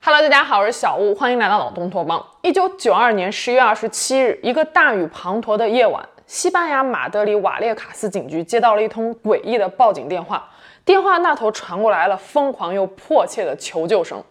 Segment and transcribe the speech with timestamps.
[0.00, 2.24] Hello，大家好，我是小屋，欢迎来到老东托邦。
[2.42, 10.48] 一九九二年十月二十七日，一个大雨滂沱的夜晚，西班牙马德里瓦列卡斯警局接到了一通诡异的报警电话，
[10.84, 14.22] 电话那头传过来了疯狂又迫切的求救声。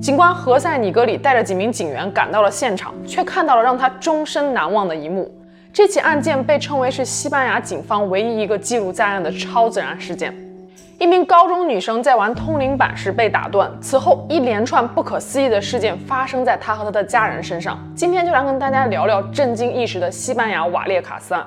[0.00, 5.30] 警官何塞尼格里带着几名警员赶到了现场，却看到了让他终身难忘的一幕。
[5.74, 10.34] 这起案件被称为是西班牙警方唯一一个记录在案的超自然事件。
[11.02, 17.76] 一名高中女生在玩通灵板时被打断，此后一连串不可思议的事件发生在她和她的家人身上。
[17.92, 21.44] 今天就来跟大家聊聊震惊一时的西班牙瓦列卡斯案。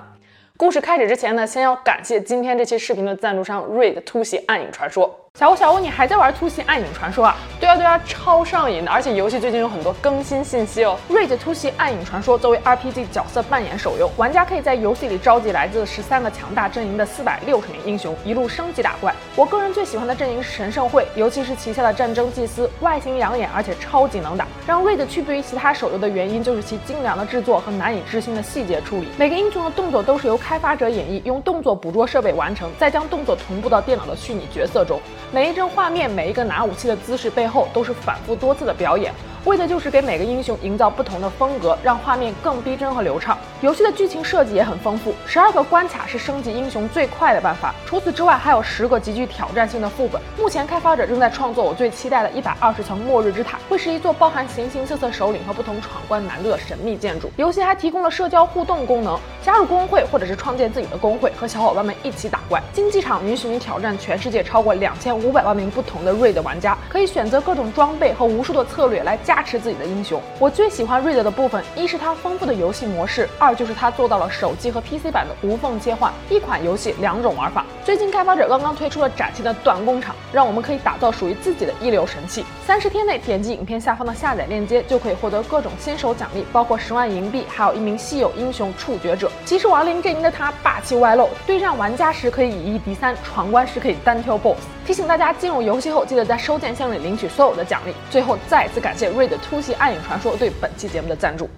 [0.58, 5.25] 故事开始之前呢，先要感谢今天这期视频的赞助商瑞的突袭暗影传说。
[5.38, 7.36] 小屋小屋，你还在玩突袭暗影传说啊？
[7.60, 10.98] 对啊对啊，超上瘾的，而且游戏最近有很多更新信息哦。
[11.10, 19.14] Raid 突袭暗影传说作为 RPG 角色扮演手游，玩家可以在游戏里召集来自十三个强大阵营的四百六十名英雄，一路升级打怪。
[19.36, 24.48] 我个人最喜欢的阵营是神圣会，尤其是旗下的战争祭司，外形养眼，而且超级能打。
[24.66, 29.10] 让 Raid 区别于其他手游的原因就是其精良的制作和难以置信的细节处理。
[29.18, 34.98] 每个英雄的动作都是由开发者演绎，用动作捕捉设备完成，再将动作同步到电脑的虚拟角色中。
[35.36, 39.14] 每一帧画面，每一个拿武器的姿势背后，都是反复多次的表演。
[39.44, 43.38] 为的就是给每个英雄营造不同的风格，让画面更逼真和流畅。
[43.60, 47.76] 游戏的剧情设计也很丰富，十二个关卡是升级英雄最快的办法。
[47.86, 50.22] 除此之外，还有十个极具挑战性的副本。
[50.40, 57.30] 目前开发者正在创作我最期待的一百二十层末日之塔，会是一座包含形形色色首领和不同闯关难度的神秘建筑。
[57.36, 62.60] 游戏还提供了社交互动功能，加入工会或者是创建自己的工会，和小伙伴们一起打怪。
[62.74, 69.36] 竞技场允许你挑战全世界超过两千五百万名不同的 Raid 玩家，可以选择各种装备和无数的策略来加。
[69.46, 77.64] 持自己的英雄，我最喜欢 Raid 的部分，一是它丰富的游戏模式，二就是它做到了手机和 PC 版的无缝切换，一款游戏两种玩法。
[77.84, 82.44] 最近开发者刚刚推出了崭新的短工厂，让我们可以打造属于自己的一流神器。
[82.66, 89.32] 三十天内点击影片下方的下载链接，就可以获得各种新手奖励，包括十万银币，还有一名稀有英雄触觉者。
[89.44, 94.58] 骑士亡灵阵营的他霸气外露，对战玩家时可以以一敌三，闯关时可以单挑 BOSS。
[94.86, 97.94] 提醒大家进入游戏后，记得在收件箱里领取所有的奖励。
[98.10, 101.50] 最后再次感谢 Raid 突袭暗影传说对本期节目的赞助。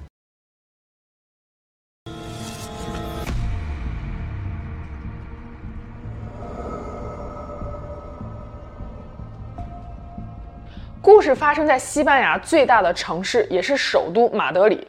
[11.02, 14.86] 故事发生在西班牙最大的城市，也是首都马德里。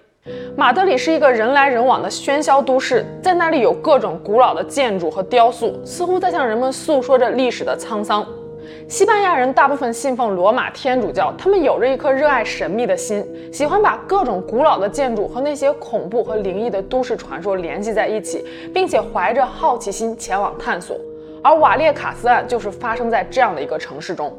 [0.56, 8.26] 马德里是一个人来人往的喧嚣都市，在那里有各种古老的建筑和雕塑，似乎在向人们诉说着历史的沧桑。
[8.86, 18.44] 西班牙人大部分信奉罗马天主教，他们有着一颗热爱神秘的心，喜欢把各种古老的建筑和那些恐怖和灵异的都市传说联系在一起，
[18.74, 20.96] 并且怀着好奇心前往探索。
[21.42, 24.36] 而瓦列卡斯案就是发生在这样的一个城市中。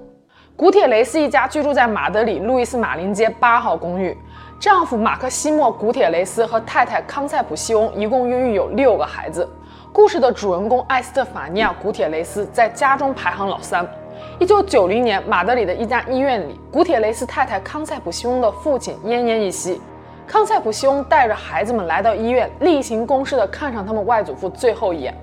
[0.55, 4.15] 古铁雷斯一家居住在马德里路易斯马林街八号公寓。
[4.59, 9.47] 丈夫马克西莫·古铁雷斯和太太康塞普西翁一共孕育有六个孩子。
[9.93, 13.87] 故事的主人公艾斯特法尼亚·古铁雷斯在家中排行老三。
[14.37, 19.79] 一九九零年，马德里的一家医院里，古铁雷斯太太康塞普西翁的父亲奄奄一息。
[20.27, 25.17] 康塞普西翁带着孩子们来到医院，例行公事地看上他们外祖父最后一眼。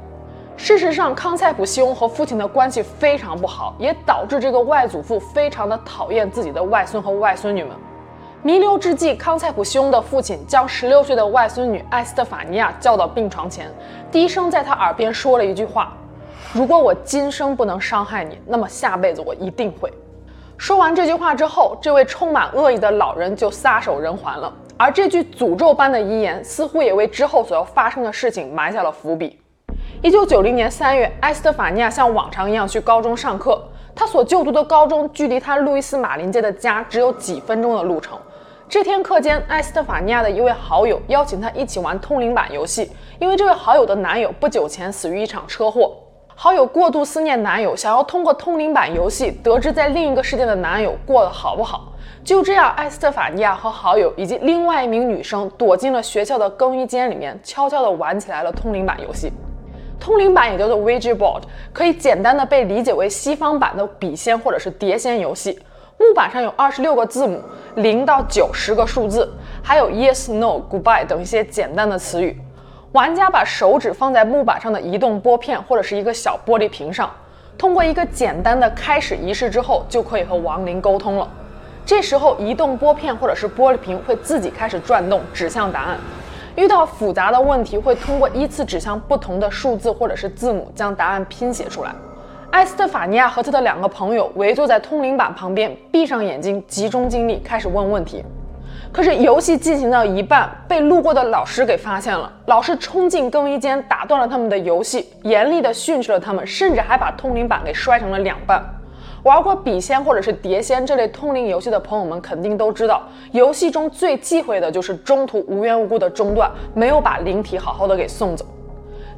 [0.57, 7.77] 事实上，康塞普西翁和父亲的关系非常不好，也导致这个外祖父非常的讨厌自己的外孙和外孙女们。
[8.47, 13.69] 弥留之际，康塞普西翁的父亲将十六岁的外孙女艾斯特法尼亚叫到病床前，
[14.09, 15.93] 低声在她耳边说了一句话
[16.55, 19.93] ：“如果我今生不能伤害你，那么下辈子我一定会。”
[20.57, 24.53] 说完这句话之后，这位充满恶意的老人就撒手人寰了。
[24.77, 29.41] 而这句诅咒般的遗言，似乎也为之后所要发生的事情埋下了伏笔。
[30.03, 33.61] 一九九零年三月，艾斯特法尼亚像往常一样去高中上课，
[33.93, 38.17] 她所就读的高中距离她路易斯马林街的家只有几分钟的路程。
[38.69, 42.91] 这天课间，艾斯特法尼亚的一位好友邀请她一起玩通灵板游戏，
[43.21, 45.97] 因为这位好友的男友不久前死于一场车祸。
[46.35, 51.93] 好友过度思念男友，想要通过通灵板游戏得知在另一个世界的男友过得好不好。
[52.25, 59.33] 就这样，艾斯特法尼亚和好友以及另外一名女生躲进了学校的更衣间里面，悄悄地玩起来了通灵板游戏。
[60.01, 61.43] 通灵板也叫做 Ouija board，
[61.73, 65.57] 可以简单的被理解为西方版的笔仙或者是碟仙游戏。
[65.99, 67.41] 木板上有二十六个字母，
[67.77, 69.31] 零到九十个数字，
[69.63, 72.41] 还有 yes、no、goodbye 等一些简单的词语。
[72.93, 77.11] 玩家把手指放在木板上的移动拨片或者是一个小玻璃瓶上，
[77.59, 81.29] 通过一个简单的开始仪式之后，就可以和亡灵沟通了。
[81.85, 85.99] 这时候，移动拨片或者是玻璃瓶会自己开始转动，指向答案。
[86.55, 91.95] 遇到复杂的问题，会通过依次指向不同的数字或者是字母，将答案拼写出来。
[92.57, 98.25] 埃斯特法尼亚和他的两个朋友围坐在通灵板旁边，闭上眼睛，集中精力开始问问题。
[98.91, 102.33] 可是游戏进行到一半，被路过的老师给发现了。
[102.47, 108.65] 老师冲进更衣间，打断了他们的游戏，严厉地训斥了他们，甚至还把通灵板给摔成了两半。
[109.23, 118.47] 玩过笔仙或者是碟仙这类通灵游戏的朋友们肯定都知道，游戏中最忌讳的就是中途无缘无故的中断，没有把灵体好好的给送走。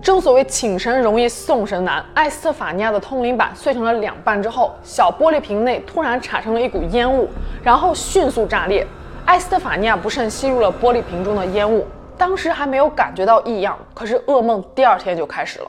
[0.00, 7.28] 正所谓请神容易送神难，艾斯特法尼亚的通灵板碎成了两半之后，小玻璃瓶内突然产生了一股烟雾，
[7.62, 8.86] 然后迅速炸裂。
[9.26, 11.84] 艾斯特法尼亚不慎吸入了玻璃瓶中的烟雾，
[12.16, 15.66] 当时还没有感觉到异样，可是噩梦第二天就开始了。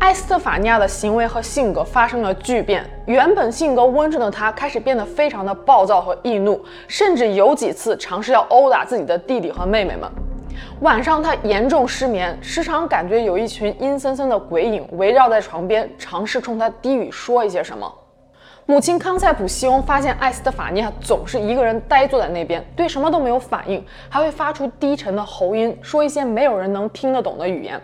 [0.00, 10.10] 艾斯特法尼亚的行为和性格发生了巨变，原本性格温顺的他开始变得非常的暴躁和易怒，甚至有几次尝试要殴打自己的弟弟和妹妹们。
[10.80, 17.92] 晚上他严重失眠，时常感觉有一群阴森森的鬼影围绕在床边，尝试冲他低语说一些什么。
[18.66, 27.78] 母亲康塞普西翁发现艾斯特法尼亚总是一个人呆坐在那边，对什么都没有反应，还会发出低沉的喉音，说一些没有人能听得懂的语言。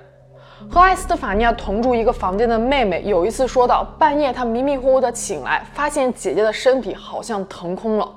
[0.71, 8.11] 和艾斯特法尼亚同住一个房间的妹妹有一次说到，半夜她迷迷糊糊的醒来，发现姐姐的身体好像腾空了。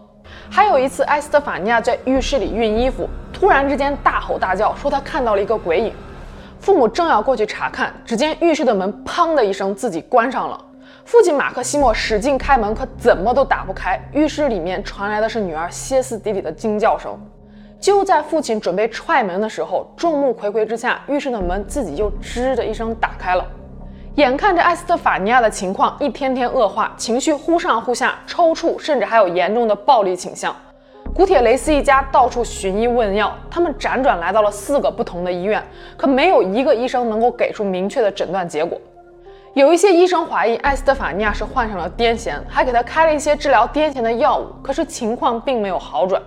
[0.49, 5.93] 还有一次，埃斯特法尼亚在浴室里熨衣服，突然之间大吼大叫，说她看到了一个鬼影。
[6.59, 10.59] 父母正要过去查看，只见浴室的门砰的一声自己关上了。
[11.05, 13.99] 父亲马克西莫使劲开门，可怎么都打不开。
[14.13, 17.19] 浴室里面传来的是女儿歇斯底里的惊叫声。
[17.79, 23.45] 就在父亲准备踹门的时候，众目睽睽之下，浴室的门自己就吱的一声打开了。
[24.15, 30.55] 眼看着埃斯特法尼亚的情况一天天恶化，情绪忽上忽下，抽搐，甚至还有严重的暴力倾向。
[31.15, 35.63] 古铁雷斯一家到处寻医问药，他们辗转来到了四个不同的医院，
[35.97, 38.79] 可没有一个医生能够给出明确的诊断结果。
[39.55, 46.21] 有一些医生怀疑埃斯特法尼亚是患上了癫痫，还给他开了一些治疗癫痫的药物，可是情况并没有好转。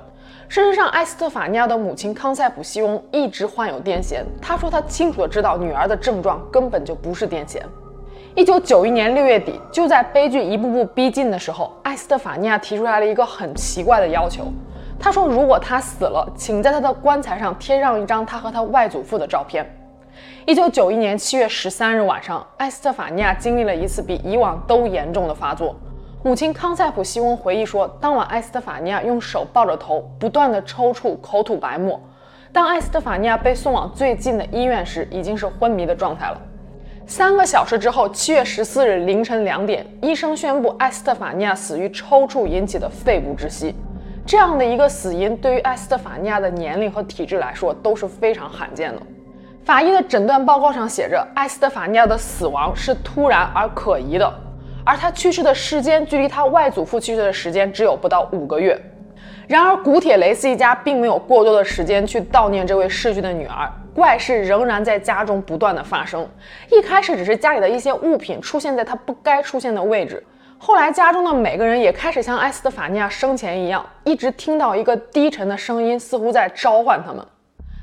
[0.48, 4.22] 事实上，埃斯特法尼亚的母亲康塞普西翁一直患有癫痫。
[4.40, 7.60] 她说她清楚地知道女儿的症状根本就不是癫痫。
[8.34, 14.44] 一九九一年六月底，就在悲剧一步步逼近的时候，埃斯特法尼亚提出来了一个很奇怪的要求。
[15.00, 19.66] 她说，如果她死了，请在她的棺材上贴上一张她和她外祖父的照片。
[20.46, 25.74] 一九九一年七月十三日晚上，埃斯特法尼亚经历了一次比以往都严重的发作。
[26.26, 32.00] 母亲康塞普西翁回忆说，当晚埃斯特法尼亚用手抱着头，不断地抽搐，口吐白沫。
[32.52, 36.36] 当埃斯特法尼亚被送往最近的医院时，已经是昏迷的状态了。
[37.06, 43.72] 三个小时之后，七月十四日凌晨两点，医生宣布埃斯特法尼亚死于抽搐引起的肺部窒息。
[44.26, 49.00] 这样的一个死因，对于埃斯特法尼亚的年龄和体质来说，都是非常罕见的。
[49.64, 54.28] 法医的诊断报告上写着，埃斯特法尼亚的死亡是突然而可疑的，
[54.86, 58.80] 而他去世的时间距离他外祖父去世的时间只有不到五个月。
[59.48, 66.28] 然而，古铁雷斯一家并没有过多的时间去悼念这位逝去的女儿，怪事仍然在家中不断的发生。
[66.70, 70.24] 一开始只是家里的一些物品出现在他不该出现的位置，
[70.58, 77.24] 后来家中的每个人也开始像埃斯特法尼亚生前一样，一直听到一个低沉的声音，似乎在召唤他们。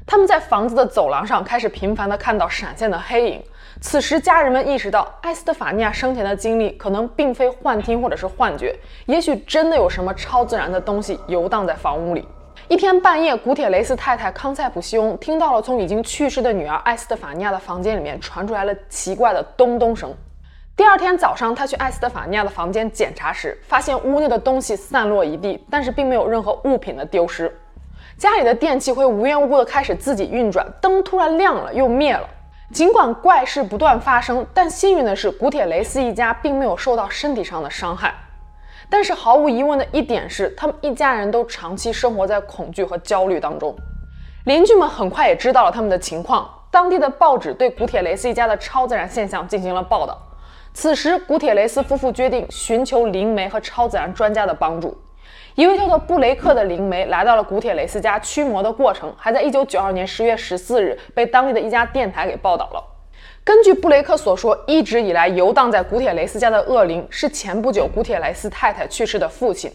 [0.05, 3.41] 他们在房子的走廊上开始频繁地看到闪现的黑影。
[3.83, 8.73] 此时，家人们意识到，埃斯特法尼亚生前的经历可能并非幻听或者是幻觉，
[9.07, 12.25] 也许真的有什么超自然的东西游荡在房屋里。
[12.69, 20.15] 一天半夜，古铁雷斯太太康塞普西翁听到了从已经去世的女儿埃斯特法尼亚的房间里面传出来了奇怪的咚咚声。
[20.77, 27.53] 第二天早上，她去埃斯特法尼亚的房间检查时，发现屋内的东西散落一地，但是并没有任何物品的丢失。
[28.17, 32.25] 家里的电器会无缘无故的开始自己运转，灯突然亮了又灭了。
[32.73, 38.11] 尽管怪事不断发生，但幸运的是，古铁雷斯一家并没有受到身体上的伤害。
[38.89, 43.75] 但是毫无疑问的一点是，他们一家人都长期生活在恐惧和焦虑当中。
[44.45, 50.17] 邻居们很快也知道了他们的情况，当地的报纸对古铁雷斯一家的超自然现象进行了报道。
[50.73, 54.97] 此时，古铁雷斯夫妇决定寻求灵媒和超自然专家的帮助。
[55.55, 62.83] 一位叫做布雷克的灵媒来到了古铁雷斯家驱魔的过程，还在一九九二年十月十四日被当地的一家电台给报道了。
[63.43, 69.69] 根据布雷克所说，一直以来游荡在古铁雷斯家的恶灵是前不久古铁雷斯太太去世的父亲，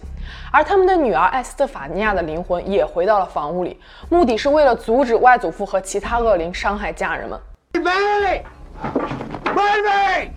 [0.50, 7.38] 而他们的女儿艾斯特法尼亚的灵魂也回到了房屋里，目的是为了阻止外祖父和其他恶灵伤害家人们。
[7.72, 10.32] 布雷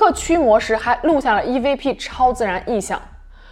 [0.00, 2.98] 克驱魔时还录下了 EVP 超自然意象。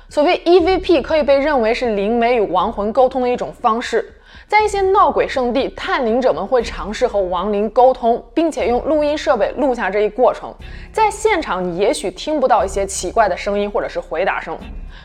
[0.09, 4.15] 所谓 EVP 可以被认为是灵媒与亡魂沟通的一种方式。
[4.47, 10.51] 在一些闹鬼圣地，探灵者们会尝试和亡灵沟通，并且用录音设备录下这一过程。
[10.91, 14.57] 在现场，你也许听不到一些奇怪的声音或者是回答声，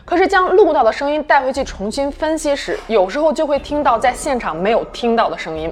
[0.06, 5.70] 可是将录到的声音带回去重新分析时，有时候就会听到在现场没有听到的声音。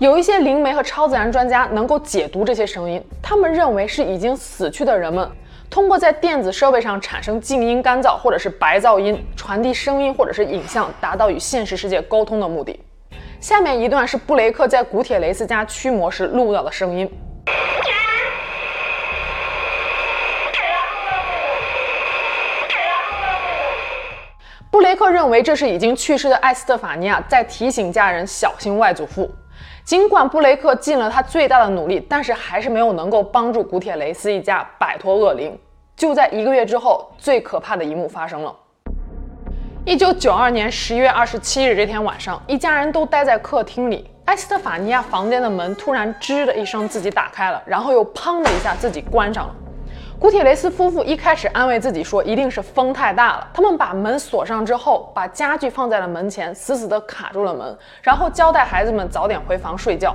[0.00, 5.30] 有一些灵媒和超自然专家能够解读这些声音，他们认为是已经死去的人们。
[5.68, 12.80] 通过在电子设备上产生静音干燥或者是白噪音，传递声音或者是影像，达到与现实世界沟通的目的。
[13.40, 17.06] 下面一段是布雷克在古铁雷斯家驱魔时录到的声音。
[24.70, 29.30] 布雷克认为这是已经去世的艾斯特法尼亚在提醒家人小心外祖父。
[29.84, 35.58] 尽管布雷克尽了他最大的努力，但是还是没有能够帮助古铁雷斯一家摆脱恶灵。
[35.96, 38.54] 就在一个月之后，最可怕的一幕发生了。
[39.84, 49.54] 一九九二年十一月二十七日这天晚上，一家人都待在客厅里，埃斯特法尼亚房间的门突然吱的一声自己打开了，然后又砰的一下自己关上了。
[50.20, 53.48] 古铁雷斯夫妇一开始安慰自己说，一定是风太大了。
[53.54, 60.14] 他们把门锁上之后，把家具放在了门前，死死地卡住了门，然后交代孩子们早点回房睡觉。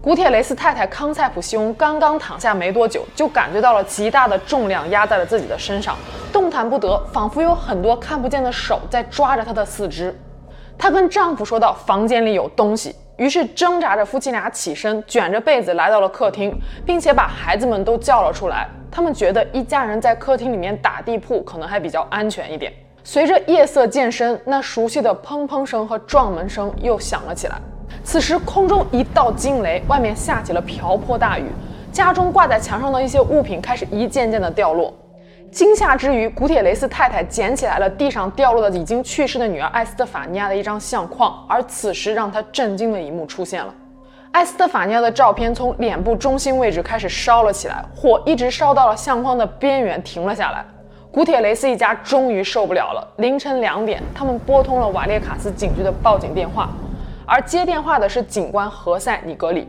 [0.00, 5.94] 古铁雷斯太太康塞普西翁刚刚躺下没多久，就感觉到了极大的重量压在了自己的身上，
[6.32, 10.18] 动弹不得，仿佛有很多看不见的手在抓着她的四肢。
[10.78, 16.54] 她跟丈夫说道：“房间里有东西。”于是挣扎着，夫妻俩起身，卷着被子来到了客厅，
[16.84, 18.68] 并且把孩子们都叫了出来。
[18.90, 22.72] 他们觉得一家人在客厅里面打地铺可能还比较安全一点。
[23.02, 27.56] 随着夜色渐深，那熟悉的砰砰声和撞门声又响了起来。
[28.02, 31.44] 此时空中一道惊雷，外面下起了瓢泼大雨，
[31.92, 34.92] 家中挂在墙上的一些物品开始一件件的掉落。
[35.56, 43.72] 惊吓之余，古铁雷斯太太捡起来了地上掉落的已经去世的女儿艾斯特法尼亚的一张相框，而此时让她震惊的一幕出现了：
[44.32, 50.62] 艾斯特法尼亚的照片从脸部中心位置开始烧了起来，火一直烧到了相框的边缘停了下来。
[51.10, 56.68] 古铁雷斯一家终于受不了了，凌晨两点，他们拨通了瓦列卡斯警局的报警电话，
[57.24, 59.66] 而接电话的是警官何塞·尼格里。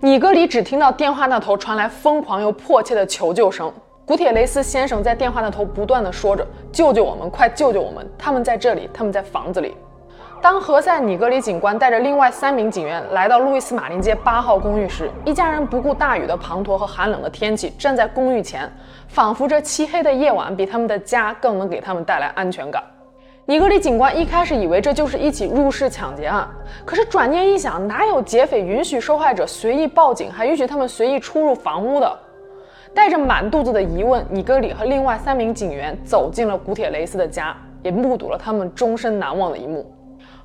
[0.00, 3.70] 尼格里只听到电话那头传来疯狂又迫切的求救声。
[4.08, 8.08] 古铁雷斯先生在电话那头不断地说着：“救救我们，快救救我们！
[8.16, 9.76] 他们在这里，他们在房子里。”
[10.40, 18.66] 当何塞·尼格里警官带着另外三名警员来到路易斯·马林街八号公寓时，一家人不顾大雨的滂沱和寒冷的天气，站在公寓前，
[19.08, 22.82] 仿佛这漆黑的夜晚比他们的家更能给他们带来安全感。
[23.44, 26.48] 尼格里警官一开始以为这就是一起入室抢劫案，
[26.86, 32.18] 可是转念一想，哪有劫匪允许受害者随意报警，还允许他们随意出入房屋的？
[32.98, 39.88] 带着满肚子的疑问，尼格里和另外三名警员走进了古铁雷斯的家，也目睹了他们终身难忘的一幕。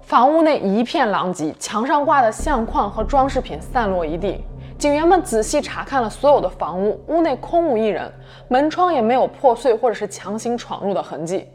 [0.01, 4.45] 房屋内一片狼藉，墙上挂的相框和装饰品散落一地。
[4.77, 8.07] 警员们仔细查看了所有的房屋，屋内空无一人，
[8.49, 11.47] 门窗也没有破碎或者是强行闯入的痕迹。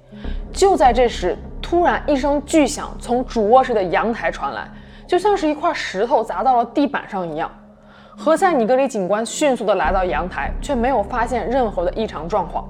[0.53, 4.69] 就在这时，突然一声巨响从主卧室的阳台传来，
[5.07, 7.49] 就像是一块石头砸到了地板上一样。
[8.21, 12.69] 何塞·尼格里警官迅速地来到阳台，却没有发现任何的异常状况。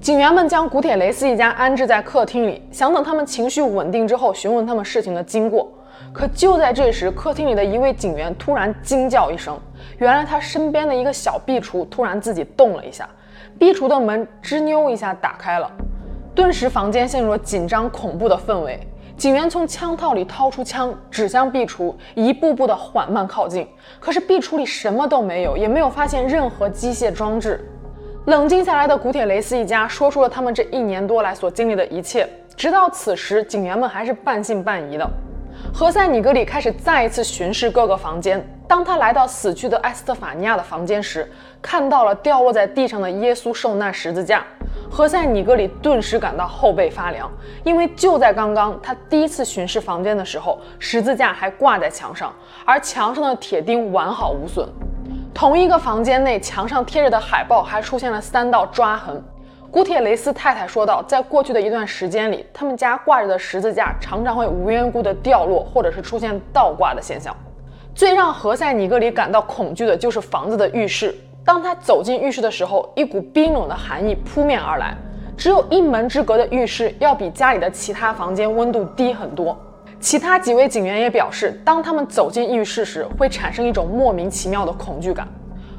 [0.00, 5.70] 警员们将古铁雷斯一家安置在客厅里，想等他们情绪稳定之后询问他们事情的经过。
[6.10, 9.60] 可就在这时，客厅里的一位警员突然惊叫一声，
[9.98, 13.06] 原来他身边的一个小壁橱突然自己动了一下，
[13.58, 15.70] 壁橱的门吱扭一下打开了，
[16.34, 18.80] 顿时房间陷入了紧张恐怖的氛围。
[19.18, 23.66] 警员从枪套里掏出枪，指向壁橱，一步步的缓慢靠近。
[23.98, 27.68] 可是壁橱里什么都没有，也没有发现任何机械装置。
[28.26, 32.28] 冷静下来的古铁雷斯一家说出了他们这一年多来所经历的一切。
[32.54, 35.10] 直到此时，警员们还是半信半疑的。
[35.74, 38.46] 何塞·尼格里开始再一次巡视各个房间。
[38.68, 41.28] 当他来到死去的埃斯特法尼亚的房间时，
[41.60, 44.44] 看到了掉落在地上的耶稣受难十字架。
[44.90, 47.30] 何塞·尼格里顿时感到后背发凉，
[47.62, 54.68] 因为就在刚刚，他第一次巡视房间的时候，十字架还挂在墙上，而墙上的铁钉完好无损。
[55.32, 59.22] 同一个房间内，墙上贴着的海报还出现了三道抓痕。
[59.70, 67.36] 古铁雷斯太太说道，在过去的一段时间里，他们家挂着的十字架常常会无缘故的掉落，或者是出现倒挂的现象。
[67.94, 71.14] 最让何塞·尼格里感到恐惧的就是房子的浴室。
[71.48, 74.94] 当他走进浴室的时候，一股冰冷的寒意扑面而来。
[75.34, 79.56] 只有一门之隔的浴室要比家里的其他房间温度低很多。
[79.98, 85.26] 其他几位警员也表示，当他们走进浴室时，会产生一种莫名其妙的恐惧感。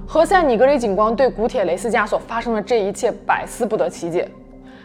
[0.08, 4.28] 何塞·尼格里警官对古铁雷斯家所发生的这一切百思不得其解。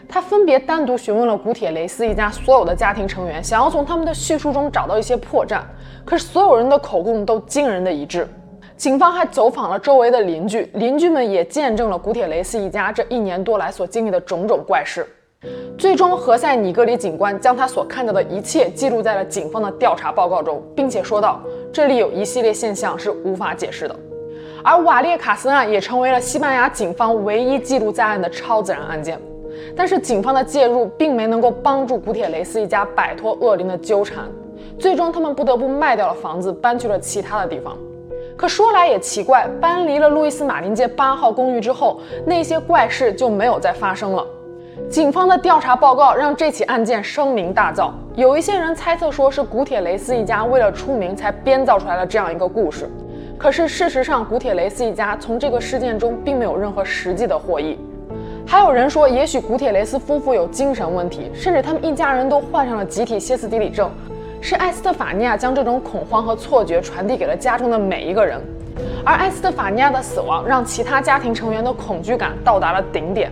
[0.07, 5.61] 他分别单独询问了古铁雷斯一家所有的家庭成员，想要从他们的叙述中找到一些破绽。
[6.05, 8.27] 可是所有人的口供都惊人的一致。
[8.77, 15.07] 警方还走访了周围的邻居，邻居们也见证了古铁雷斯一家这一年多来所经历的种种怪事。
[15.77, 21.41] 最终，何塞·尼格里警官将他所看到的一切记录在了警方的调查报告中，并且说道
[21.71, 23.95] ：“这里有一系列现象是无法解释的。”
[24.61, 29.17] 而瓦列卡斯案也成为了西班牙警方唯一记录在案的超自然案件。
[29.73, 34.25] 但是，警方的介入并没能够帮助古铁雷斯一家摆脱恶灵的纠缠，
[34.77, 37.77] 最终他们不得不卖掉了房子，搬去了其他的地方。
[38.37, 44.25] 可说来也奇怪，搬离了路易斯马林街八号公寓之后，那些怪事就没有再发生了。
[44.89, 52.89] 警方的调查报告让这起案件声名大噪，有一些人猜测说是古铁雷斯一家为了出名才编造出来了这样一个故事。
[53.37, 57.79] 可是事实上，古铁雷斯一家从这个事件中并没有任何实际的获益。
[58.45, 63.89] 还有人说，也许古铁雷斯夫妇有精神问题，甚至他们一家人都患上了集体歇斯底里症，
[64.47, 68.39] 是埃斯特法尼亚将这种恐慌和错觉传递给了家中的每一个人。
[69.03, 73.31] 而埃斯特法尼亚的死亡让其他家庭成员的恐惧感到达了顶点。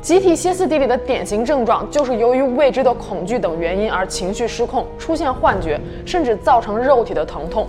[0.00, 7.66] 集体歇斯底里的典型症状就是由于未知的恐惧等原因而情绪失控，出现幻觉，甚至造成肉体的疼痛。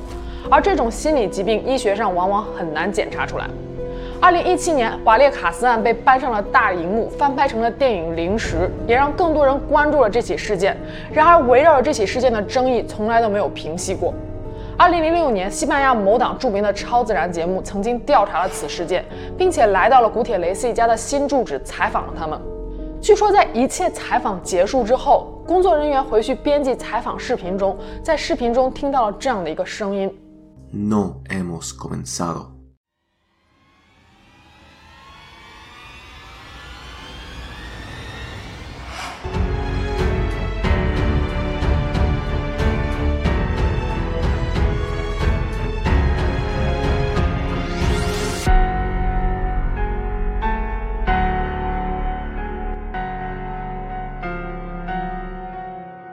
[0.49, 3.45] 而这种心理疾病，医学上往往很难检查出来。
[4.21, 10.75] 二零一七年，瓦列卡斯案被搬上了大荧幕，翻拍成了电影《灵石》，也让更多人关注了这起事件。
[11.13, 14.13] 然而，围绕着这起事件的争议从来都没有平息过。
[14.77, 19.05] 二零零六年，西班牙某档著名的超自然节目曾经调查了此事件，
[19.37, 22.37] 并且来到了古铁雷斯一家的新住址采访了他们。
[23.01, 30.13] 据说，在一切采访结束之后，工作人员回去编辑采访视频中，在视频中听到了这样的一个声音
[30.73, 32.47] ：“No hemos comenzado。”